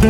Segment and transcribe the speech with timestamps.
[0.00, 0.08] Moin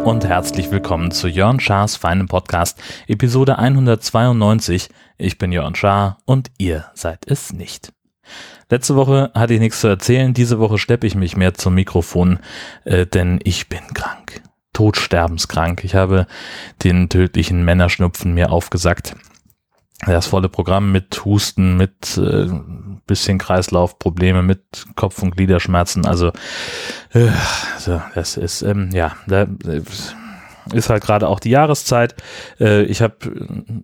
[0.00, 4.90] und herzlich willkommen zu Jörn Schars feinem Podcast, Episode 192.
[5.16, 7.94] Ich bin Jörn Schaar und ihr seid es nicht.
[8.68, 12.40] Letzte Woche hatte ich nichts zu erzählen, diese Woche schleppe ich mich mehr zum Mikrofon,
[12.84, 14.42] äh, denn ich bin krank.
[14.74, 15.82] Todsterbenskrank.
[15.82, 16.26] Ich habe
[16.84, 19.16] den tödlichen Männerschnupfen mir aufgesagt.
[20.06, 22.48] Das volle Programm mit Husten, mit äh,
[23.06, 26.06] bisschen Kreislaufprobleme, mit Kopf- und Gliederschmerzen.
[26.06, 26.28] Also,
[27.12, 27.28] äh,
[27.78, 29.82] so, das ist, ähm, ja, da äh,
[30.72, 32.14] ist halt gerade auch die Jahreszeit.
[32.60, 33.16] Äh, ich habe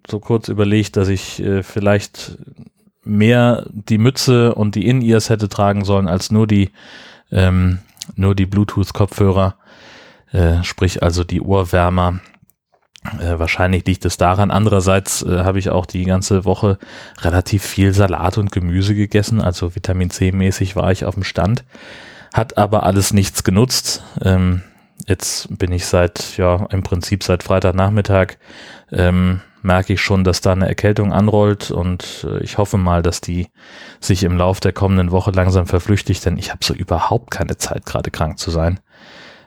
[0.09, 2.39] so kurz überlegt, dass ich äh, vielleicht
[3.03, 6.71] mehr die Mütze und die In-Ears hätte tragen sollen, als nur die,
[7.33, 7.81] ähm,
[8.15, 9.57] nur die Bluetooth-Kopfhörer,
[10.33, 12.21] äh, sprich also die Ohrwärmer.
[13.21, 14.51] Äh, wahrscheinlich liegt es daran.
[14.51, 16.79] Andererseits äh, habe ich auch die ganze Woche
[17.21, 21.65] relativ viel Salat und Gemüse gegessen, also Vitamin C mäßig war ich auf dem Stand,
[22.33, 24.03] hat aber alles nichts genutzt.
[24.23, 24.63] Ähm,
[25.07, 28.39] jetzt bin ich seit, ja, im Prinzip seit Freitagnachmittag,
[28.91, 33.21] ähm, merke ich schon, dass da eine Erkältung anrollt und äh, ich hoffe mal, dass
[33.21, 33.49] die
[34.01, 37.85] sich im Lauf der kommenden Woche langsam verflüchtigt, denn ich habe so überhaupt keine Zeit,
[37.85, 38.81] gerade krank zu sein.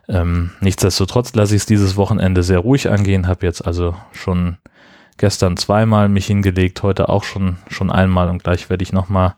[0.08, 4.58] Ähm, nichtsdestotrotz lasse ich es dieses Wochenende sehr ruhig angehen, habe jetzt also schon
[5.18, 9.36] gestern zweimal mich hingelegt, heute auch schon, schon einmal und gleich werde ich nochmal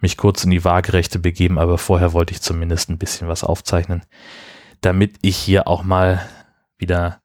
[0.00, 4.02] mich kurz in die Waagerechte begeben, aber vorher wollte ich zumindest ein bisschen was aufzeichnen,
[4.82, 6.20] damit ich hier auch mal
[6.78, 7.20] wieder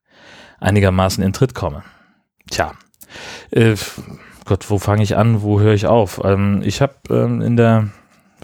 [0.59, 1.83] einigermaßen in Tritt komme.
[2.49, 2.71] Tja,
[3.51, 3.75] äh,
[4.45, 6.21] Gott, wo fange ich an, wo höre ich auf?
[6.23, 7.89] Ähm, ich habe ähm, in der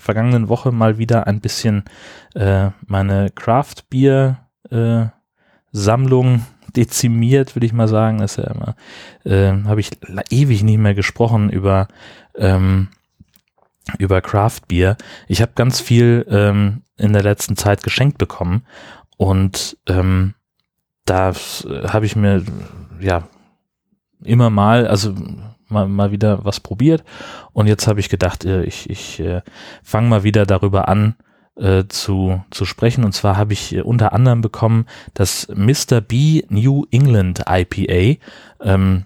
[0.05, 1.83] vergangenen Woche mal wieder ein bisschen
[2.35, 5.07] äh, meine Craft Beer äh,
[5.71, 8.19] Sammlung dezimiert, würde ich mal sagen.
[8.19, 8.75] Das ist ja immer,
[9.25, 9.91] äh, habe ich
[10.29, 11.87] ewig nicht mehr gesprochen über
[12.35, 12.89] ähm,
[13.97, 14.95] über Craft Beer.
[15.27, 18.63] Ich habe ganz viel ähm, in der letzten Zeit geschenkt bekommen
[19.17, 20.35] und ähm,
[21.05, 21.33] da
[21.87, 22.43] habe ich mir
[22.99, 23.27] ja
[24.23, 25.15] immer mal, also
[25.75, 27.03] mal, mal wieder was probiert.
[27.53, 29.41] Und jetzt habe ich gedacht, äh, ich, ich äh,
[29.83, 31.15] fange mal wieder darüber an,
[31.55, 33.03] äh, zu, zu sprechen.
[33.03, 36.01] Und zwar habe ich äh, unter anderem bekommen das Mr.
[36.01, 38.19] B New England IPA.
[38.61, 39.05] Ähm,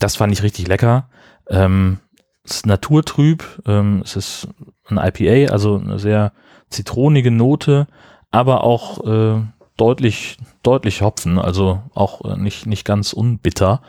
[0.00, 1.08] das fand ich richtig lecker.
[1.48, 1.98] Ähm,
[2.44, 3.62] es ist naturtrüb.
[3.66, 4.48] Ähm, es ist
[4.86, 6.32] ein IPA, also eine sehr
[6.70, 7.86] zitronige Note,
[8.30, 9.42] aber auch äh,
[9.76, 13.82] deutlich, deutlich Hopfen, also auch äh, nicht, nicht ganz unbitter.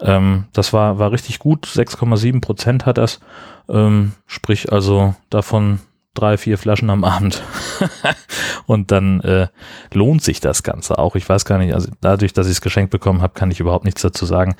[0.00, 1.66] Ähm, das war, war richtig gut.
[1.66, 3.20] 6,7 Prozent hat das.
[3.68, 5.80] Ähm, sprich also davon
[6.14, 7.42] drei, vier Flaschen am Abend.
[8.66, 9.48] und dann äh,
[9.92, 11.16] lohnt sich das Ganze auch.
[11.16, 13.84] Ich weiß gar nicht, also dadurch, dass ich es geschenkt bekommen habe, kann ich überhaupt
[13.84, 14.56] nichts dazu sagen,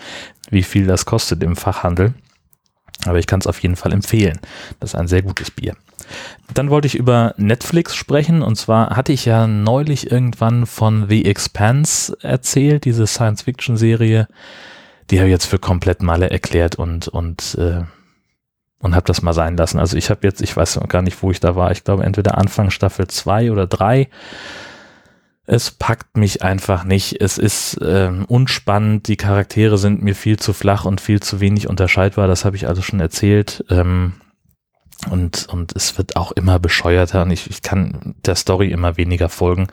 [0.50, 2.14] wie viel das kostet im Fachhandel.
[3.06, 4.38] Aber ich kann es auf jeden Fall empfehlen.
[4.78, 5.74] Das ist ein sehr gutes Bier.
[6.54, 11.24] Dann wollte ich über Netflix sprechen und zwar hatte ich ja neulich irgendwann von The
[11.24, 14.28] Expanse erzählt, diese Science-Fiction-Serie.
[15.10, 17.82] Die habe ich jetzt für komplett Malle erklärt und und äh,
[18.80, 19.78] und habe das mal sein lassen.
[19.78, 21.70] Also ich habe jetzt, ich weiß gar nicht, wo ich da war.
[21.70, 24.08] Ich glaube entweder Anfang Staffel 2 oder 3.
[25.52, 27.20] Es packt mich einfach nicht.
[27.20, 29.08] Es ist ähm, unspannend.
[29.08, 32.28] Die Charaktere sind mir viel zu flach und viel zu wenig unterscheidbar.
[32.28, 33.64] Das habe ich also schon erzählt.
[33.68, 34.12] Ähm,
[35.10, 39.28] und, und es wird auch immer bescheuerter und ich, ich kann der Story immer weniger
[39.28, 39.66] folgen.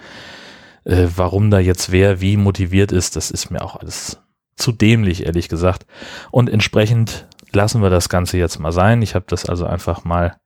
[0.84, 4.18] Äh, warum da jetzt wer wie motiviert ist, das ist mir auch alles
[4.56, 5.86] zu dämlich, ehrlich gesagt.
[6.32, 9.04] Und entsprechend lassen wir das Ganze jetzt mal sein.
[9.04, 10.38] Ich habe das also einfach mal,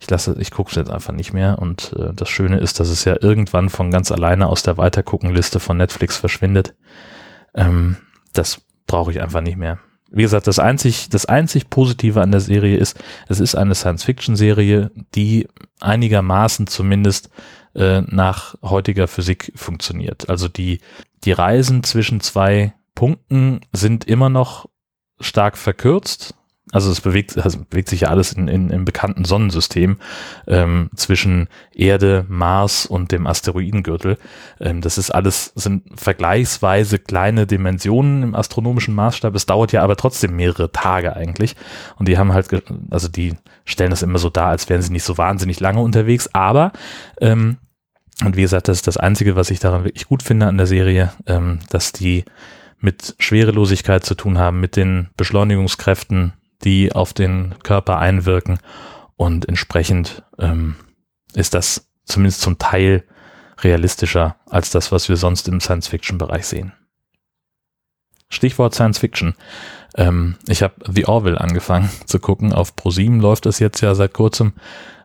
[0.00, 1.58] ich lasse, ich gucke es jetzt einfach nicht mehr.
[1.58, 5.60] Und äh, das Schöne ist, dass es ja irgendwann von ganz alleine aus der Weiterguckenliste
[5.60, 6.74] von Netflix verschwindet.
[7.54, 7.96] Ähm,
[8.32, 9.78] das brauche ich einfach nicht mehr
[10.10, 12.98] wie gesagt, das einzig, das einzig Positive an der Serie ist,
[13.28, 15.48] es ist eine Science-Fiction-Serie, die
[15.80, 17.30] einigermaßen zumindest
[17.74, 20.28] äh, nach heutiger Physik funktioniert.
[20.28, 20.80] Also die,
[21.24, 24.66] die Reisen zwischen zwei Punkten sind immer noch
[25.20, 26.34] stark verkürzt,
[26.72, 29.98] also es bewegt, also bewegt sich ja alles in, in, im bekannten Sonnensystem
[30.46, 34.18] ähm, zwischen Erde, Mars und dem Asteroidengürtel.
[34.60, 39.34] Ähm, das ist alles, sind vergleichsweise kleine Dimensionen im astronomischen Maßstab.
[39.34, 41.56] Es dauert ja aber trotzdem mehrere Tage eigentlich.
[41.96, 42.48] Und die haben halt,
[42.90, 46.28] also die stellen das immer so dar, als wären sie nicht so wahnsinnig lange unterwegs.
[46.34, 46.72] Aber
[47.20, 47.58] ähm,
[48.24, 50.66] und wie gesagt, das ist das Einzige, was ich daran wirklich gut finde an der
[50.66, 52.24] Serie, ähm, dass die
[52.80, 56.32] mit Schwerelosigkeit zu tun haben, mit den Beschleunigungskräften
[56.64, 58.58] die auf den Körper einwirken.
[59.16, 60.76] Und entsprechend ähm,
[61.34, 63.04] ist das zumindest zum Teil
[63.60, 66.72] realistischer als das, was wir sonst im Science-Fiction-Bereich sehen.
[68.28, 69.34] Stichwort Science Fiction.
[69.96, 72.52] Ähm, ich habe The Orville angefangen zu gucken.
[72.52, 74.52] Auf ProSieben läuft das jetzt ja seit kurzem.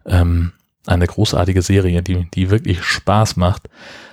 [0.06, 0.54] Ähm,
[0.86, 3.70] eine großartige Serie, die, die wirklich Spaß macht.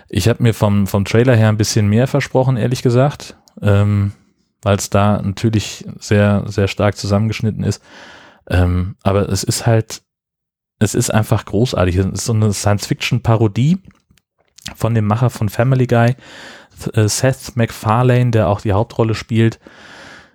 [0.08, 4.12] Ich habe mir vom, vom Trailer her ein bisschen mehr versprochen, ehrlich gesagt, ähm,
[4.62, 7.82] weil es da natürlich sehr, sehr stark zusammengeschnitten ist.
[8.48, 10.02] Ähm, aber es ist halt,
[10.78, 11.96] es ist einfach großartig.
[11.96, 13.78] Es ist so eine Science-Fiction-Parodie
[14.74, 16.16] von dem Macher von Family Guy,
[16.94, 19.60] äh, Seth MacFarlane, der auch die Hauptrolle spielt.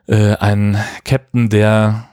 [0.07, 2.09] Äh, ein Captain, der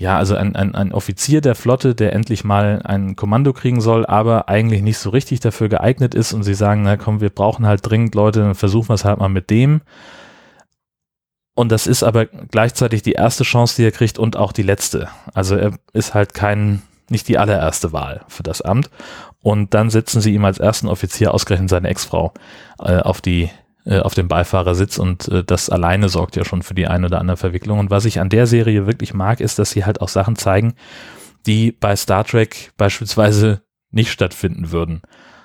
[0.00, 4.06] ja, also ein, ein, ein Offizier der Flotte, der endlich mal ein Kommando kriegen soll,
[4.06, 7.66] aber eigentlich nicht so richtig dafür geeignet ist und sie sagen, na komm, wir brauchen
[7.66, 9.82] halt dringend Leute, dann versuchen wir es halt mal mit dem.
[11.60, 15.08] Und das ist aber gleichzeitig die erste Chance, die er kriegt und auch die letzte.
[15.34, 16.80] Also er ist halt kein,
[17.10, 18.88] nicht die allererste Wahl für das Amt.
[19.42, 22.32] Und dann setzen sie ihm als ersten Offizier ausgerechnet seine Ex-Frau
[22.78, 23.50] äh, auf die
[23.84, 27.20] äh, auf dem Beifahrersitz und äh, das alleine sorgt ja schon für die eine oder
[27.20, 27.78] andere Verwicklung.
[27.78, 30.72] Und was ich an der Serie wirklich mag, ist, dass sie halt auch Sachen zeigen,
[31.44, 33.60] die bei Star Trek beispielsweise
[33.90, 35.02] nicht stattfinden würden.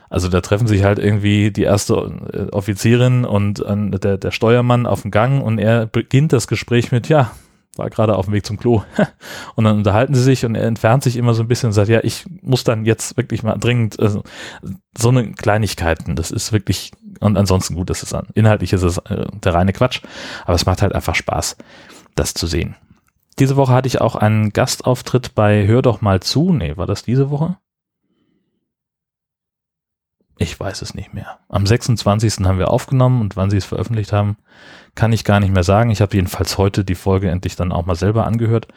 [0.09, 1.93] Also da treffen sich halt irgendwie die erste
[2.31, 6.91] äh, Offizierin und äh, der, der Steuermann auf dem Gang und er beginnt das Gespräch
[6.91, 7.31] mit, ja,
[7.75, 8.83] war gerade auf dem Weg zum Klo.
[9.55, 11.89] und dann unterhalten sie sich und er entfernt sich immer so ein bisschen und sagt,
[11.89, 14.23] ja, ich muss dann jetzt wirklich mal dringend, also,
[14.97, 19.53] so eine Kleinigkeiten, das ist wirklich, und ansonsten gut, ist inhaltlich ist es äh, der
[19.53, 20.01] reine Quatsch,
[20.45, 21.57] aber es macht halt einfach Spaß,
[22.15, 22.75] das zu sehen.
[23.39, 26.53] Diese Woche hatte ich auch einen Gastauftritt bei Hör doch mal zu.
[26.53, 27.57] Nee, war das diese Woche?
[30.37, 31.39] Ich weiß es nicht mehr.
[31.47, 32.45] Am 26.
[32.45, 34.37] haben wir aufgenommen und wann sie es veröffentlicht haben,
[34.93, 35.91] kann ich gar nicht mehr sagen.
[35.91, 38.67] Ich habe jedenfalls heute die Folge endlich dann auch mal selber angehört.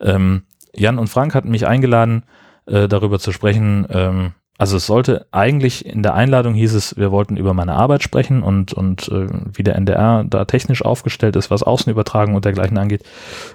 [0.00, 0.42] Ähm,
[0.74, 2.22] Jan und Frank hatten mich eingeladen,
[2.66, 3.86] äh, darüber zu sprechen.
[3.90, 8.02] Ähm, also es sollte eigentlich in der Einladung hieß es, wir wollten über meine Arbeit
[8.02, 12.78] sprechen und, und äh, wie der NDR da technisch aufgestellt ist, was Außenübertragung und dergleichen
[12.78, 13.02] angeht.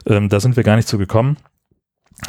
[0.07, 1.37] Ähm, da sind wir gar nicht zu gekommen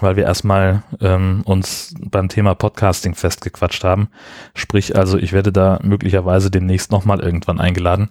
[0.01, 4.09] weil wir erstmal ähm, uns beim Thema Podcasting festgequatscht haben.
[4.55, 8.11] Sprich, also ich werde da möglicherweise demnächst nochmal irgendwann eingeladen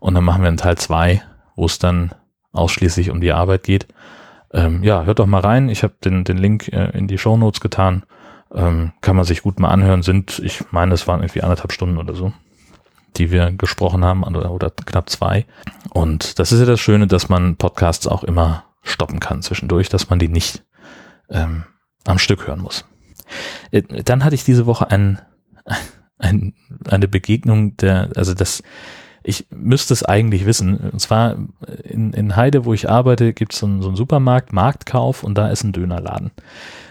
[0.00, 1.22] und dann machen wir einen Teil zwei,
[1.56, 2.12] wo es dann
[2.52, 3.86] ausschließlich um die Arbeit geht.
[4.52, 5.68] Ähm, ja, hört doch mal rein.
[5.68, 8.04] Ich habe den, den Link äh, in die Show Notes getan.
[8.54, 10.02] Ähm, kann man sich gut mal anhören.
[10.02, 12.32] Sind, ich meine, es waren irgendwie anderthalb Stunden oder so,
[13.16, 15.46] die wir gesprochen haben oder, oder knapp zwei.
[15.90, 20.10] Und das ist ja das Schöne, dass man Podcasts auch immer stoppen kann zwischendurch, dass
[20.10, 20.62] man die nicht
[21.30, 21.64] ähm,
[22.06, 22.84] am Stück hören muss.
[23.70, 25.20] Äh, dann hatte ich diese Woche ein,
[26.18, 26.54] ein,
[26.88, 28.62] eine Begegnung der, also das,
[29.22, 30.76] ich müsste es eigentlich wissen.
[30.76, 31.36] Und zwar
[31.82, 35.48] in, in Heide, wo ich arbeite, gibt es so, so einen Supermarkt, Marktkauf und da
[35.48, 36.30] ist ein Dönerladen.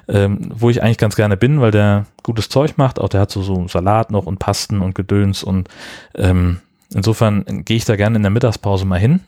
[0.10, 3.00] Ähm, wo ich eigentlich ganz gerne bin, weil der gutes Zeug macht.
[3.00, 5.70] Auch der hat so, so Salat noch und Pasten und Gedöns und
[6.16, 6.60] ähm,
[6.94, 9.22] insofern gehe ich da gerne in der Mittagspause mal hin.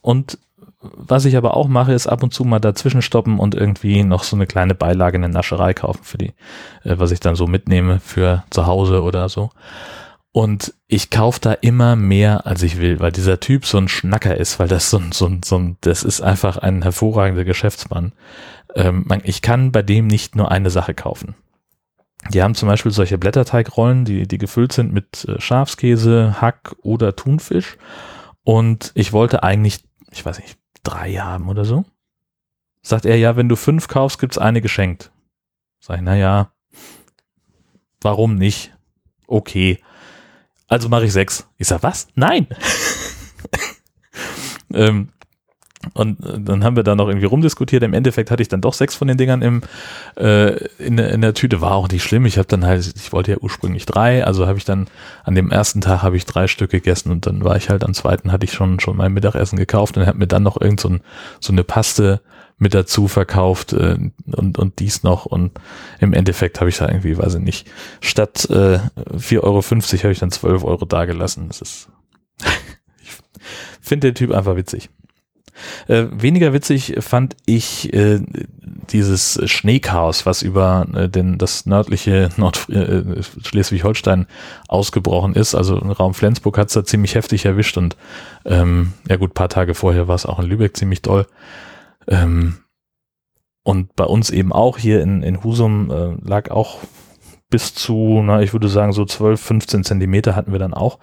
[0.00, 0.38] Und
[0.82, 4.22] was ich aber auch mache, ist ab und zu mal dazwischen stoppen und irgendwie noch
[4.22, 6.32] so eine kleine Beilage in der Nascherei kaufen für die,
[6.84, 9.50] äh, was ich dann so mitnehme für zu Hause oder so.
[10.32, 14.36] Und ich kaufe da immer mehr, als ich will, weil dieser Typ so ein Schnacker
[14.36, 18.12] ist, weil das so ein, so ein, so ein das ist einfach ein hervorragender Geschäftsmann.
[18.76, 21.34] Ähm, man, ich kann bei dem nicht nur eine Sache kaufen.
[22.32, 27.16] Die haben zum Beispiel solche Blätterteigrollen, die, die gefüllt sind mit äh, Schafskäse, Hack oder
[27.16, 27.76] Thunfisch.
[28.44, 29.80] Und ich wollte eigentlich,
[30.12, 31.84] ich weiß nicht, drei haben oder so.
[32.82, 35.10] Sagt er, ja, wenn du fünf kaufst, gibt's eine geschenkt.
[35.80, 36.52] Sag ich, na ja,
[38.00, 38.72] warum nicht?
[39.26, 39.82] Okay.
[40.66, 41.48] Also mache ich sechs.
[41.56, 42.08] Ich sag, was?
[42.14, 42.46] Nein.
[44.72, 45.12] ähm,
[45.94, 47.82] und äh, dann haben wir da noch irgendwie rumdiskutiert.
[47.82, 49.62] Im Endeffekt hatte ich dann doch sechs von den Dingern im,
[50.16, 51.60] äh, in, in der Tüte.
[51.60, 52.26] War auch nicht schlimm.
[52.26, 54.88] Ich habe dann halt, ich wollte ja ursprünglich drei, also habe ich dann
[55.24, 57.94] an dem ersten Tag habe ich drei Stück gegessen und dann war ich halt am
[57.94, 60.90] zweiten, hatte ich schon, schon mein Mittagessen gekauft und habe mir dann noch irgend so,
[60.90, 61.00] ein,
[61.40, 62.20] so eine Paste
[62.58, 63.96] mit dazu verkauft äh,
[64.32, 65.24] und, und dies noch.
[65.24, 65.52] Und
[65.98, 67.70] im Endeffekt habe ich da irgendwie, weiß ich nicht,
[68.00, 68.80] statt äh,
[69.16, 71.48] 4,50 Euro habe ich dann 12 Euro dagelassen.
[71.48, 71.88] Das ist,
[73.02, 73.10] ich
[73.80, 74.90] finde den Typ einfach witzig.
[75.88, 78.20] Äh, weniger witzig fand ich äh,
[78.90, 84.26] dieses Schneechaos, was über äh, den, das nördliche Nord äh, Schleswig-Holstein
[84.68, 85.54] ausgebrochen ist.
[85.54, 87.96] Also Raum Flensburg hat es da ziemlich heftig erwischt und
[88.44, 91.26] ähm, ja gut, paar Tage vorher war es auch in Lübeck ziemlich doll.
[92.08, 92.58] Ähm,
[93.62, 96.78] und bei uns eben auch hier in, in Husum äh, lag auch
[97.50, 100.98] bis zu, na, ich würde sagen, so 12, 15 Zentimeter hatten wir dann auch.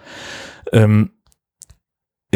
[0.72, 1.12] Ähm,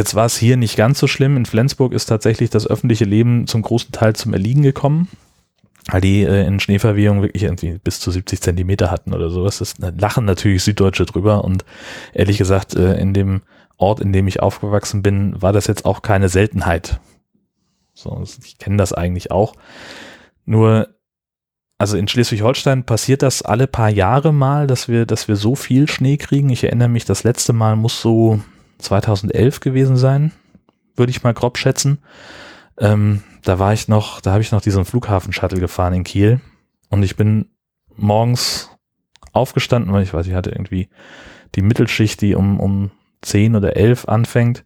[0.01, 1.37] Jetzt war es hier nicht ganz so schlimm.
[1.37, 5.07] In Flensburg ist tatsächlich das öffentliche Leben zum großen Teil zum Erliegen gekommen,
[5.91, 9.59] weil die äh, in Schneeverwehung wirklich irgendwie bis zu 70 Zentimeter hatten oder sowas.
[9.59, 11.65] Das lachen natürlich Süddeutsche drüber und
[12.13, 13.43] ehrlich gesagt, äh, in dem
[13.77, 16.99] Ort, in dem ich aufgewachsen bin, war das jetzt auch keine Seltenheit.
[17.93, 19.53] So, ich kenne das eigentlich auch.
[20.45, 20.95] Nur,
[21.77, 25.87] also in Schleswig-Holstein passiert das alle paar Jahre mal, dass wir, dass wir so viel
[25.87, 26.49] Schnee kriegen.
[26.49, 28.39] Ich erinnere mich, das letzte Mal muss so
[28.81, 30.31] 2011 gewesen sein,
[30.95, 31.99] würde ich mal grob schätzen.
[32.77, 36.41] Ähm, da war ich noch, da habe ich noch diesen Flughafen-Shuttle gefahren in Kiel
[36.89, 37.49] und ich bin
[37.95, 38.69] morgens
[39.33, 40.89] aufgestanden, weil ich weiß, ich hatte irgendwie
[41.55, 44.65] die Mittelschicht, die um, um 10 oder 11 anfängt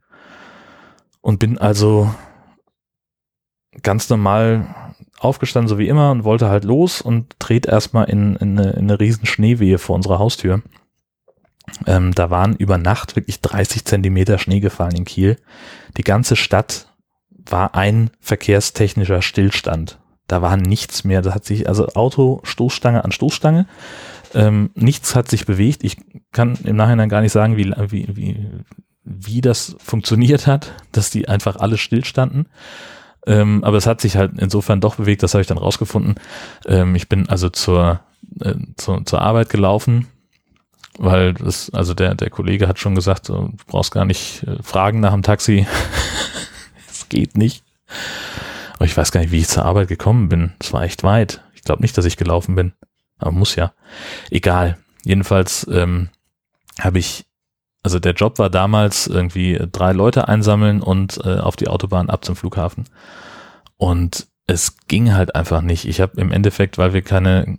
[1.22, 2.14] und bin also
[3.82, 4.68] ganz normal
[5.20, 8.84] aufgestanden, so wie immer, und wollte halt los und dreht erstmal in, in, eine, in
[8.84, 10.62] eine riesen Schneewehe vor unserer Haustür.
[11.88, 15.38] Ähm, da waren über Nacht wirklich 30 Zentimeter Schnee gefallen in Kiel.
[15.98, 16.88] Die ganze Stadt
[17.30, 20.00] war ein verkehrstechnischer Stillstand.
[20.28, 21.22] Da war nichts mehr.
[21.22, 23.68] Da hat sich also Auto, Stoßstange an Stoßstange.
[24.34, 25.84] Ähm, nichts hat sich bewegt.
[25.84, 25.98] Ich
[26.32, 28.50] kann im Nachhinein gar nicht sagen, wie, wie, wie,
[29.04, 32.48] wie das funktioniert hat, dass die einfach alle stillstanden.
[33.28, 36.16] Ähm, aber es hat sich halt insofern doch bewegt, das habe ich dann rausgefunden.
[36.66, 38.02] Ähm, ich bin also zur,
[38.42, 40.08] äh, zur, zur Arbeit gelaufen,
[40.98, 45.00] weil das, also der, der Kollege hat schon gesagt, du brauchst gar nicht äh, fragen
[45.00, 45.68] nach dem Taxi.
[46.88, 47.64] Es geht nicht.
[48.76, 50.54] Aber ich weiß gar nicht, wie ich zur Arbeit gekommen bin.
[50.60, 51.44] Es war echt weit.
[51.54, 52.74] Ich glaube nicht, dass ich gelaufen bin.
[53.20, 53.74] Aber muss ja.
[54.30, 54.78] Egal.
[55.04, 56.10] Jedenfalls ähm,
[56.80, 57.26] habe ich,
[57.84, 62.24] also der Job war damals irgendwie drei Leute einsammeln und äh, auf die Autobahn ab
[62.24, 62.86] zum Flughafen.
[63.78, 65.86] Und es ging halt einfach nicht.
[65.86, 67.58] Ich habe im Endeffekt, weil wir keine,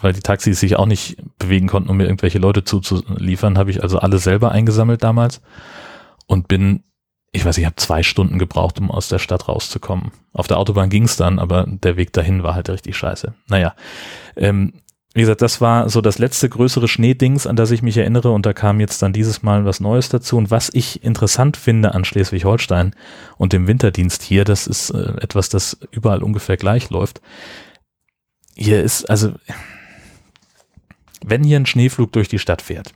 [0.00, 3.82] weil die Taxis sich auch nicht bewegen konnten, um mir irgendwelche Leute zuzuliefern, habe ich
[3.82, 5.42] also alle selber eingesammelt damals
[6.26, 6.84] und bin
[7.34, 10.12] ich weiß, ich habe zwei Stunden gebraucht, um aus der Stadt rauszukommen.
[10.34, 13.32] Auf der Autobahn ging es dann, aber der Weg dahin war halt richtig scheiße.
[13.48, 13.74] Naja,
[14.36, 14.74] ähm,
[15.14, 18.46] wie gesagt, das war so das letzte größere Schneedings, an das ich mich erinnere und
[18.46, 20.36] da kam jetzt dann dieses Mal was Neues dazu.
[20.36, 22.94] Und was ich interessant finde an Schleswig-Holstein
[23.36, 27.20] und dem Winterdienst hier, das ist äh, etwas, das überall ungefähr gleich läuft.
[28.54, 29.32] Hier ist, also,
[31.24, 32.92] wenn hier ein Schneeflug durch die Stadt fährt,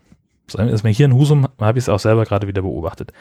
[0.53, 3.13] wir erstmal hier in Husum, habe ich es auch selber gerade wieder beobachtet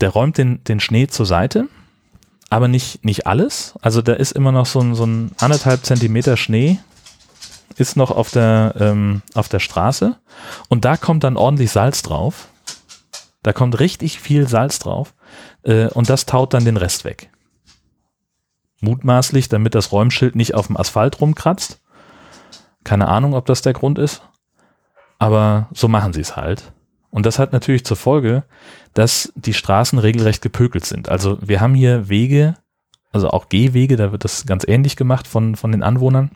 [0.00, 1.68] der räumt den, den Schnee zur Seite,
[2.48, 3.74] aber nicht, nicht alles.
[3.80, 6.78] Also da ist immer noch so ein, so ein anderthalb Zentimeter Schnee
[7.76, 10.16] ist noch auf der, ähm, auf der Straße
[10.68, 12.48] und da kommt dann ordentlich Salz drauf.
[13.42, 15.14] Da kommt richtig viel Salz drauf
[15.62, 17.30] äh, und das taut dann den Rest weg.
[18.80, 21.80] Mutmaßlich, damit das Räumschild nicht auf dem Asphalt rumkratzt.
[22.84, 24.22] Keine Ahnung, ob das der Grund ist.
[25.18, 26.72] Aber so machen sie es halt.
[27.10, 28.44] Und das hat natürlich zur Folge,
[28.94, 31.08] dass die Straßen regelrecht gepökelt sind.
[31.08, 32.54] Also wir haben hier Wege,
[33.12, 36.30] also auch Gehwege, da wird das ganz ähnlich gemacht von, von den Anwohnern.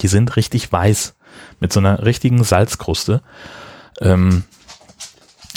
[0.00, 1.14] Die sind richtig weiß,
[1.60, 3.22] mit so einer richtigen Salzkruste.
[4.00, 4.44] Ähm,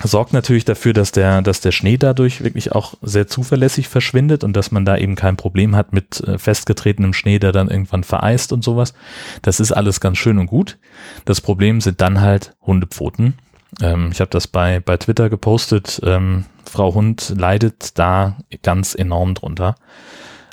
[0.03, 4.53] sorgt natürlich dafür, dass der, dass der Schnee dadurch wirklich auch sehr zuverlässig verschwindet und
[4.53, 8.53] dass man da eben kein Problem hat mit äh, festgetretenem Schnee, der dann irgendwann vereist
[8.53, 8.93] und sowas.
[9.41, 10.77] Das ist alles ganz schön und gut.
[11.25, 13.35] Das Problem sind dann halt Hundepfoten
[13.81, 16.01] ähm, ich habe das bei, bei Twitter gepostet.
[16.03, 19.75] Ähm, Frau Hund leidet da ganz enorm drunter.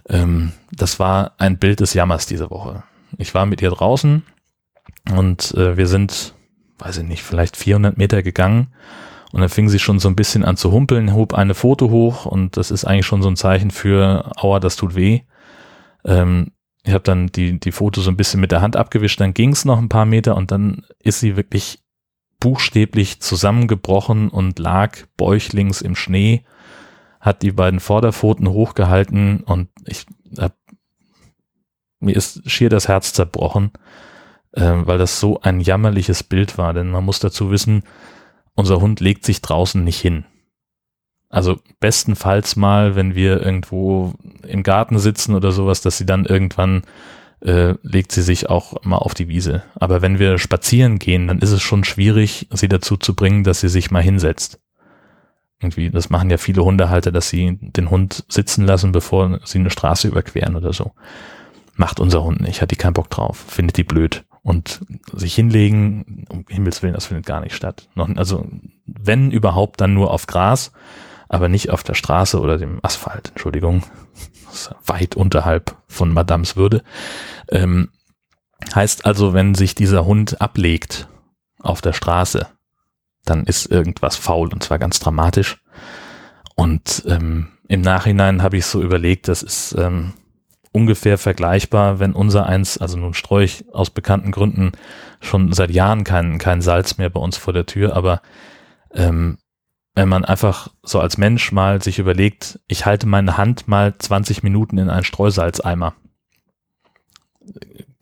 [0.09, 2.83] Ähm, das war ein Bild des Jammers diese Woche.
[3.19, 4.23] Ich war mit ihr draußen
[5.13, 6.35] und äh, wir sind,
[6.79, 8.69] weiß ich nicht, vielleicht 400 Meter gegangen
[9.33, 12.27] und dann fing sie schon so ein bisschen an zu humpeln, hob eine Foto hoch
[12.27, 15.23] und das ist eigentlich schon so ein Zeichen für, aua, das tut weh.
[16.05, 16.53] Ähm,
[16.85, 19.51] ich habe dann die, die Foto so ein bisschen mit der Hand abgewischt, dann ging
[19.51, 21.81] es noch ein paar Meter und dann ist sie wirklich
[22.39, 26.45] buchstäblich zusammengebrochen und lag bäuchlings im Schnee,
[27.21, 30.07] hat die beiden Vorderpfoten hochgehalten und ich
[30.39, 30.55] hab,
[32.01, 33.73] mir ist schier das Herz zerbrochen,
[34.53, 37.83] äh, weil das so ein jammerliches Bild war, denn man muss dazu wissen,
[38.55, 40.25] unser Hund legt sich draußen nicht hin.
[41.29, 44.15] Also bestenfalls mal, wenn wir irgendwo
[44.47, 46.83] im Garten sitzen oder sowas, dass sie dann irgendwann
[47.41, 49.63] äh, legt sie sich auch mal auf die Wiese.
[49.75, 53.61] Aber wenn wir spazieren gehen, dann ist es schon schwierig, sie dazu zu bringen, dass
[53.61, 54.61] sie sich mal hinsetzt.
[55.61, 59.71] Irgendwie, das machen ja viele Hundehalter, dass sie den Hund sitzen lassen, bevor sie eine
[59.71, 60.93] Straße überqueren oder so.
[61.77, 64.25] Macht unser Hund nicht, hat die keinen Bock drauf, findet die blöd.
[64.43, 64.81] Und
[65.13, 67.89] sich hinlegen, um Himmels Willen, das findet gar nicht statt.
[67.97, 68.47] Also,
[68.87, 70.71] wenn überhaupt, dann nur auf Gras,
[71.29, 73.83] aber nicht auf der Straße oder dem Asphalt, Entschuldigung
[74.87, 76.83] weit unterhalb von Madams Würde.
[77.49, 77.91] Ähm,
[78.75, 81.09] heißt also, wenn sich dieser Hund ablegt
[81.61, 82.47] auf der Straße,
[83.25, 85.63] dann ist irgendwas faul und zwar ganz dramatisch.
[86.55, 90.13] Und ähm, im Nachhinein habe ich so überlegt, das ist ähm,
[90.77, 94.73] ungefähr vergleichbar, wenn unser eins, also nun streue ich aus bekannten Gründen
[95.23, 98.21] schon seit Jahren kein, kein Salz mehr bei uns vor der Tür, aber
[98.93, 99.39] ähm,
[99.95, 104.43] wenn man einfach so als Mensch mal sich überlegt, ich halte meine Hand mal 20
[104.43, 105.95] Minuten in einen Streusalzeimer,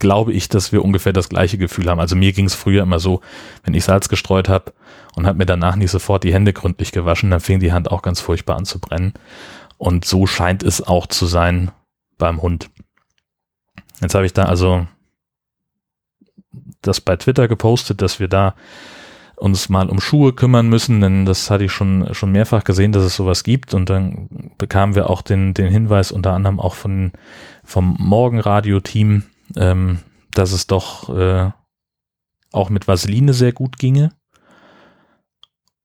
[0.00, 2.00] glaube ich, dass wir ungefähr das gleiche Gefühl haben.
[2.00, 3.20] Also mir ging es früher immer so,
[3.62, 4.72] wenn ich Salz gestreut habe
[5.14, 8.02] und habe mir danach nicht sofort die Hände gründlich gewaschen, dann fing die Hand auch
[8.02, 9.14] ganz furchtbar an zu brennen.
[9.78, 11.70] Und so scheint es auch zu sein
[12.18, 12.70] beim Hund.
[14.00, 14.86] Jetzt habe ich da also
[16.82, 18.54] das bei Twitter gepostet, dass wir da
[19.36, 23.02] uns mal um Schuhe kümmern müssen, denn das hatte ich schon, schon mehrfach gesehen, dass
[23.02, 23.74] es sowas gibt.
[23.74, 27.12] Und dann bekamen wir auch den, den Hinweis unter anderem auch von,
[27.64, 29.24] vom Morgenradio-Team,
[29.56, 29.98] ähm,
[30.32, 31.50] dass es doch äh,
[32.52, 34.12] auch mit Vaseline sehr gut ginge.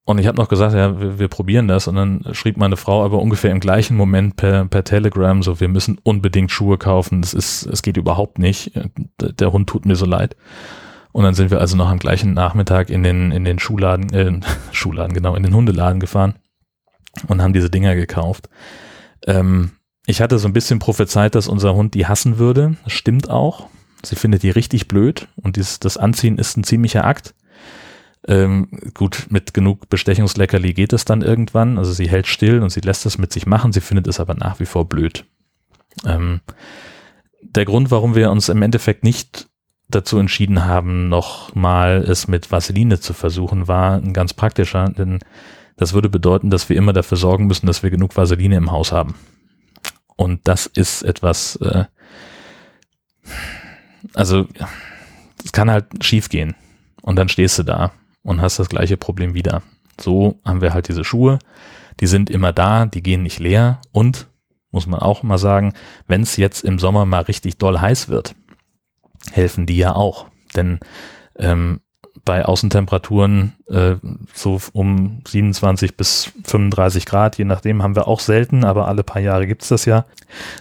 [0.09, 1.87] Und ich habe noch gesagt, ja, wir, wir, probieren das.
[1.87, 5.67] Und dann schrieb meine Frau aber ungefähr im gleichen Moment per, per Telegram so, wir
[5.67, 7.21] müssen unbedingt Schuhe kaufen.
[7.21, 8.71] Das ist, es geht überhaupt nicht.
[9.19, 10.35] Der Hund tut mir so leid.
[11.11, 14.39] Und dann sind wir also noch am gleichen Nachmittag in den, in den Schuhladen, äh,
[14.71, 16.33] Schuhladen, genau, in den Hundeladen gefahren
[17.27, 18.49] und haben diese Dinger gekauft.
[19.27, 19.73] Ähm,
[20.07, 22.77] ich hatte so ein bisschen prophezeit, dass unser Hund die hassen würde.
[22.83, 23.67] Das stimmt auch.
[24.01, 27.35] Sie findet die richtig blöd und dies, das Anziehen ist ein ziemlicher Akt.
[28.29, 31.79] Ähm, gut, mit genug Bestechungsleckerli geht es dann irgendwann.
[31.79, 33.73] Also sie hält still und sie lässt es mit sich machen.
[33.73, 35.25] Sie findet es aber nach wie vor blöd.
[36.05, 36.41] Ähm,
[37.41, 39.49] der Grund, warum wir uns im Endeffekt nicht
[39.87, 45.17] dazu entschieden haben, nochmal es mit Vaseline zu versuchen, war ein ganz praktischer, denn
[45.75, 48.91] das würde bedeuten, dass wir immer dafür sorgen müssen, dass wir genug Vaseline im Haus
[48.91, 49.15] haben.
[50.15, 51.85] Und das ist etwas, äh,
[54.13, 54.45] also
[55.43, 56.53] es kann halt schief gehen.
[57.01, 57.91] Und dann stehst du da
[58.23, 59.61] und hast das gleiche Problem wieder.
[59.99, 61.39] So haben wir halt diese Schuhe,
[61.99, 64.27] die sind immer da, die gehen nicht leer und,
[64.71, 65.73] muss man auch mal sagen,
[66.07, 68.35] wenn es jetzt im Sommer mal richtig doll heiß wird,
[69.31, 70.27] helfen die ja auch.
[70.55, 70.79] Denn
[71.37, 71.81] ähm,
[72.25, 73.95] bei Außentemperaturen äh,
[74.33, 79.21] so um 27 bis 35 Grad, je nachdem haben wir auch selten, aber alle paar
[79.21, 80.05] Jahre gibt's das ja,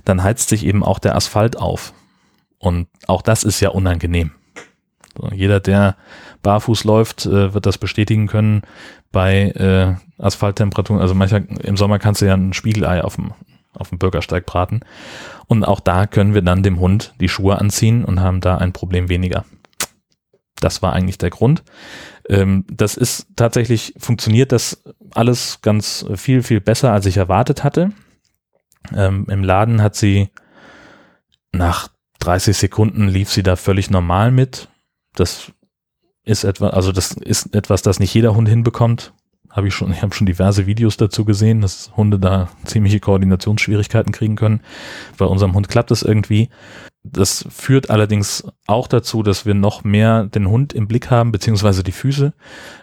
[0.04, 1.92] dann heizt sich eben auch der Asphalt auf.
[2.58, 4.32] Und auch das ist ja unangenehm.
[5.32, 5.96] Jeder, der
[6.42, 8.62] barfuß läuft, äh, wird das bestätigen können
[9.12, 11.00] bei äh, Asphalttemperaturen.
[11.00, 13.32] Also manchmal im Sommer kannst du ja ein Spiegelei auf dem,
[13.74, 14.80] auf dem Bürgersteig braten.
[15.46, 18.72] Und auch da können wir dann dem Hund die Schuhe anziehen und haben da ein
[18.72, 19.44] Problem weniger.
[20.60, 21.62] Das war eigentlich der Grund.
[22.28, 24.82] Ähm, das ist tatsächlich, funktioniert das
[25.14, 27.92] alles ganz viel, viel besser, als ich erwartet hatte.
[28.94, 30.30] Ähm, Im Laden hat sie
[31.52, 31.88] nach
[32.20, 34.68] 30 Sekunden lief sie da völlig normal mit.
[35.14, 35.52] Das
[36.24, 39.12] ist etwa, also das ist etwas, das nicht jeder Hund hinbekommt.
[39.50, 44.12] Habe ich schon, ich habe schon diverse Videos dazu gesehen, dass Hunde da ziemliche Koordinationsschwierigkeiten
[44.12, 44.60] kriegen können.
[45.16, 46.50] Bei unserem Hund klappt es irgendwie.
[47.02, 51.82] Das führt allerdings auch dazu, dass wir noch mehr den Hund im Blick haben, beziehungsweise
[51.82, 52.34] die Füße,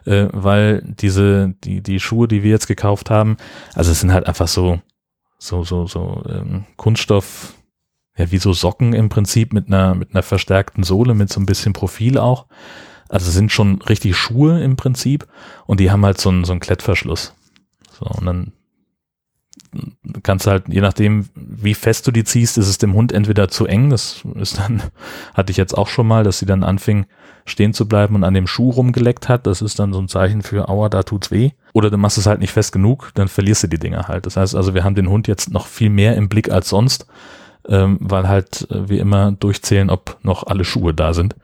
[0.05, 3.37] äh, weil diese, die, die Schuhe, die wir jetzt gekauft haben,
[3.75, 4.81] also es sind halt einfach so,
[5.37, 7.53] so, so, so ähm, Kunststoff,
[8.17, 11.45] ja, wie so Socken im Prinzip mit einer, mit einer verstärkten Sohle, mit so ein
[11.45, 12.45] bisschen Profil auch.
[13.09, 15.27] Also sind schon richtig Schuhe im Prinzip
[15.65, 17.33] und die haben halt so einen, so einen Klettverschluss.
[17.91, 18.51] So, und dann
[20.23, 23.47] kannst du halt, je nachdem, wie fest du die ziehst, ist es dem Hund entweder
[23.49, 24.81] zu eng, das ist dann,
[25.33, 27.05] hatte ich jetzt auch schon mal, dass sie dann anfing,
[27.45, 29.45] stehen zu bleiben und an dem Schuh rumgeleckt hat.
[29.45, 31.51] Das ist dann so ein Zeichen für, aua, da tut's weh.
[31.73, 34.25] Oder du machst es halt nicht fest genug, dann verlierst du die Dinger halt.
[34.25, 37.05] Das heißt also, wir haben den Hund jetzt noch viel mehr im Blick als sonst,
[37.67, 41.35] ähm, weil halt äh, wir immer durchzählen, ob noch alle Schuhe da sind.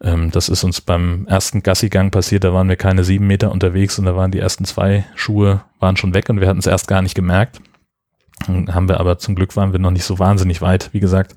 [0.00, 3.98] Ähm, das ist uns beim ersten Gassigang passiert, da waren wir keine sieben Meter unterwegs
[3.98, 6.88] und da waren die ersten zwei Schuhe waren schon weg und wir hatten es erst
[6.88, 7.60] gar nicht gemerkt.
[8.46, 11.34] Dann haben wir aber zum Glück waren wir noch nicht so wahnsinnig weit, wie gesagt,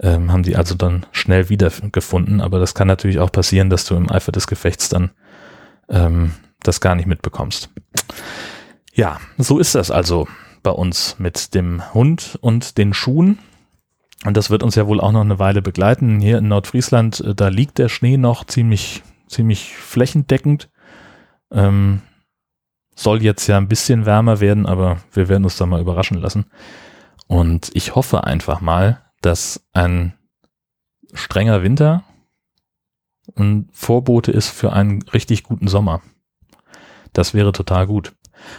[0.00, 2.40] ähm, haben die also dann schnell wiedergefunden.
[2.40, 5.10] Aber das kann natürlich auch passieren, dass du im Eifer des Gefechts dann
[5.88, 7.68] ähm, das gar nicht mitbekommst.
[8.94, 10.26] Ja, so ist das also
[10.62, 13.38] bei uns mit dem Hund und den Schuhen.
[14.24, 16.20] Und das wird uns ja wohl auch noch eine Weile begleiten.
[16.20, 20.70] Hier in Nordfriesland, äh, da liegt der Schnee noch ziemlich, ziemlich flächendeckend.
[21.50, 22.02] Ähm,
[22.94, 26.46] soll jetzt ja ein bisschen wärmer werden, aber wir werden uns da mal überraschen lassen.
[27.26, 30.14] Und ich hoffe einfach mal, dass ein
[31.14, 32.04] strenger Winter
[33.36, 36.02] ein Vorbote ist für einen richtig guten Sommer.
[37.12, 38.14] Das wäre total gut.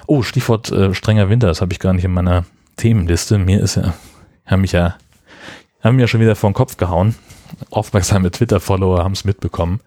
[0.08, 2.46] Oh, Stichwort äh, strenger Winter, das habe ich gar nicht in meiner
[2.78, 3.38] Themenliste.
[3.38, 3.94] Mir ist ja,
[4.46, 4.96] haben mich ja
[5.84, 7.16] haben mir schon wieder vor den Kopf gehauen.
[7.70, 9.82] Aufmerksame Twitter-Follower haben es mitbekommen.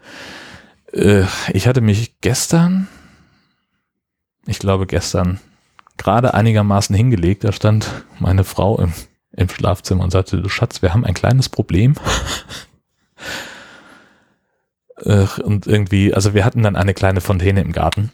[0.93, 2.89] Äh, ich hatte mich gestern,
[4.47, 5.41] ich glaube gestern,
[5.97, 7.45] gerade einigermaßen hingelegt.
[7.45, 8.93] Da stand meine Frau im,
[9.33, 11.95] im Schlafzimmer und sagte, du Schatz, wir haben ein kleines Problem.
[14.99, 18.13] äh, und irgendwie, also wir hatten dann eine kleine Fontäne im Garten.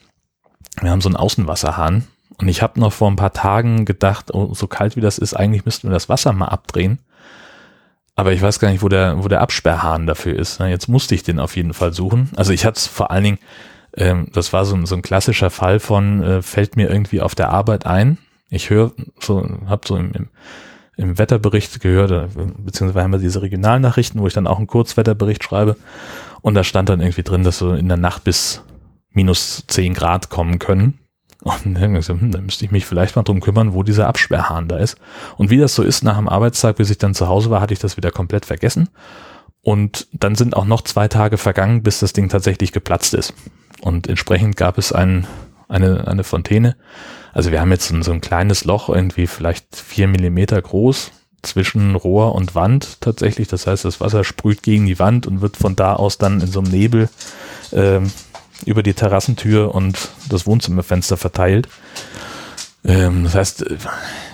[0.80, 2.06] Wir haben so einen Außenwasserhahn
[2.38, 5.34] und ich habe noch vor ein paar Tagen gedacht, oh, so kalt wie das ist,
[5.34, 6.98] eigentlich müssten wir das Wasser mal abdrehen.
[8.14, 10.60] Aber ich weiß gar nicht, wo der, wo der Absperrhahn dafür ist.
[10.60, 12.30] Jetzt musste ich den auf jeden Fall suchen.
[12.36, 13.38] Also ich hatte es vor allen Dingen,
[13.96, 17.50] ähm, das war so, so ein klassischer Fall von, äh, fällt mir irgendwie auf der
[17.50, 18.18] Arbeit ein.
[18.50, 20.28] Ich höre so, habe so im, im,
[20.96, 25.42] im Wetterbericht gehört, äh, beziehungsweise haben wir diese Regionalnachrichten, wo ich dann auch einen Kurzwetterbericht
[25.42, 25.76] schreibe.
[26.42, 28.62] Und da stand dann irgendwie drin, dass so in der Nacht bis
[29.12, 30.98] minus zehn Grad kommen können.
[31.42, 34.76] Und dann, hm, dann müsste ich mich vielleicht mal drum kümmern, wo dieser Absperrhahn da
[34.76, 34.96] ist.
[35.36, 37.74] Und wie das so ist nach dem Arbeitstag, bis ich dann zu Hause war, hatte
[37.74, 38.88] ich das wieder komplett vergessen.
[39.60, 43.34] Und dann sind auch noch zwei Tage vergangen, bis das Ding tatsächlich geplatzt ist.
[43.80, 45.26] Und entsprechend gab es ein,
[45.68, 46.76] eine, eine Fontäne.
[47.32, 51.10] Also wir haben jetzt so ein, so ein kleines Loch, irgendwie vielleicht vier Millimeter groß,
[51.42, 53.48] zwischen Rohr und Wand tatsächlich.
[53.48, 56.46] Das heißt, das Wasser sprüht gegen die Wand und wird von da aus dann in
[56.46, 57.08] so einem Nebel
[57.72, 58.12] ähm,
[58.66, 61.68] über die Terrassentür und das Wohnzimmerfenster verteilt.
[62.84, 63.64] Ähm, das heißt,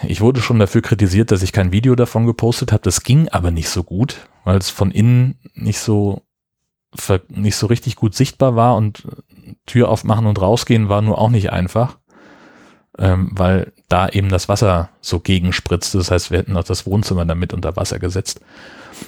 [0.06, 2.82] ich wurde schon dafür kritisiert, dass ich kein Video davon gepostet habe.
[2.82, 6.22] Das ging aber nicht so gut, weil es von innen nicht so
[7.28, 9.06] nicht so richtig gut sichtbar war und
[9.66, 11.98] Tür aufmachen und rausgehen war nur auch nicht einfach,
[12.98, 15.98] ähm, weil da eben das Wasser so gegenspritzte.
[15.98, 18.40] Das heißt, wir hätten auch das Wohnzimmer damit unter Wasser gesetzt.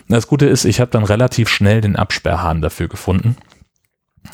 [0.09, 3.37] Das Gute ist, ich habe dann relativ schnell den Absperrhahn dafür gefunden.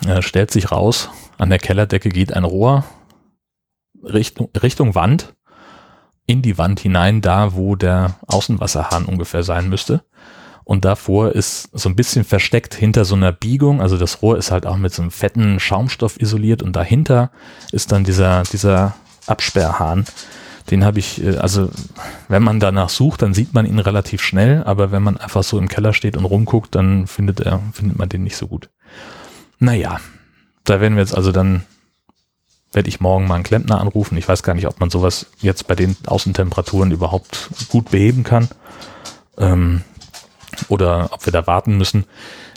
[0.07, 2.85] Er stellt sich raus, an der Kellerdecke geht ein Rohr
[4.03, 5.35] Richtung, Richtung Wand,
[6.27, 10.03] in die Wand hinein, da wo der Außenwasserhahn ungefähr sein müsste.
[10.65, 14.51] Und davor ist so ein bisschen versteckt hinter so einer Biegung, also das Rohr ist
[14.51, 17.31] halt auch mit so einem fetten Schaumstoff isoliert und dahinter
[17.71, 18.97] ist dann dieser, dieser
[19.29, 20.07] Absperrhahn.
[20.69, 21.71] Den habe ich, äh, also
[22.27, 25.57] wenn man danach sucht, dann sieht man ihn relativ schnell, aber wenn man einfach so
[25.57, 28.69] im Keller steht und rumguckt, dann findet er, findet man den nicht so gut.
[29.59, 30.01] Naja,
[30.65, 31.65] da werden wir jetzt also dann,
[32.73, 34.19] werde ich morgen mal einen Klempner anrufen.
[34.19, 38.49] Ich weiß gar nicht, ob man sowas jetzt bei den Außentemperaturen überhaupt gut beheben kann.
[39.39, 39.83] Ähm,
[40.69, 42.05] oder ob wir da warten müssen.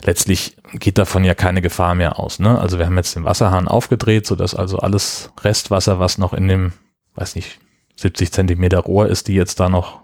[0.04, 2.38] Letztlich geht davon ja keine Gefahr mehr aus.
[2.38, 2.58] Ne?
[2.58, 6.72] Also wir haben jetzt den Wasserhahn aufgedreht, sodass also alles Restwasser, was noch in dem,
[7.14, 7.58] weiß nicht,
[7.96, 10.00] 70 Zentimeter Rohr ist, die jetzt da noch,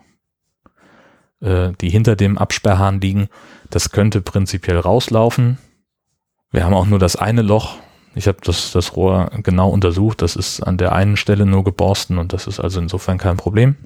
[1.40, 3.28] äh, die hinter dem Absperrhahn liegen,
[3.70, 5.58] das könnte prinzipiell rauslaufen.
[6.56, 7.76] Wir haben auch nur das eine Loch.
[8.14, 10.22] Ich habe das, das Rohr genau untersucht.
[10.22, 13.76] Das ist an der einen Stelle nur geborsten und das ist also insofern kein Problem.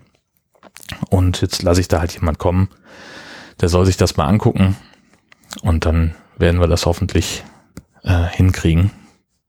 [1.09, 2.68] Und jetzt lasse ich da halt jemand kommen.
[3.61, 4.76] Der soll sich das mal angucken
[5.62, 7.42] und dann werden wir das hoffentlich
[8.04, 8.92] äh, hinkriegen.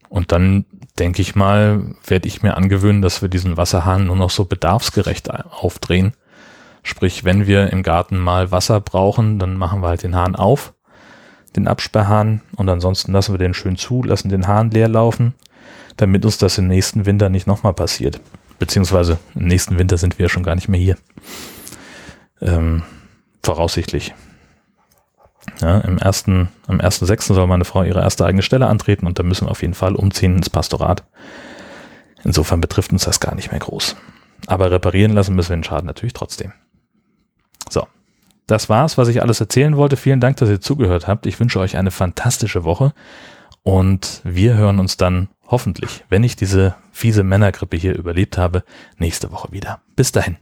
[0.10, 0.66] Und dann
[0.98, 5.30] denke ich mal, werde ich mir angewöhnen, dass wir diesen Wasserhahn nur noch so bedarfsgerecht
[5.30, 6.14] aufdrehen.
[6.82, 10.74] Sprich, wenn wir im Garten mal Wasser brauchen, dann machen wir halt den Hahn auf
[11.56, 15.34] den Absperrhahn und ansonsten lassen wir den schön zu, lassen den Hahn leer laufen,
[15.98, 18.20] damit uns das im nächsten Winter nicht nochmal passiert.
[18.60, 20.98] Beziehungsweise im nächsten Winter sind wir ja schon gar nicht mehr hier.
[22.42, 22.84] Ähm,
[23.44, 24.14] voraussichtlich.
[25.60, 27.34] Ja, im ersten, am 1.6.
[27.34, 29.96] soll meine Frau ihre erste eigene Stelle antreten und da müssen wir auf jeden Fall
[29.96, 31.04] umziehen ins Pastorat.
[32.24, 33.96] Insofern betrifft uns das gar nicht mehr groß.
[34.48, 36.54] Aber reparieren lassen müssen wir den Schaden natürlich trotzdem.
[37.70, 37.88] So,
[38.52, 39.96] das war's, was ich alles erzählen wollte.
[39.96, 41.26] Vielen Dank, dass ihr zugehört habt.
[41.26, 42.94] Ich wünsche euch eine fantastische Woche
[43.64, 48.64] und wir hören uns dann hoffentlich, wenn ich diese fiese Männergrippe hier überlebt habe,
[48.98, 49.82] nächste Woche wieder.
[49.96, 50.38] Bis dahin.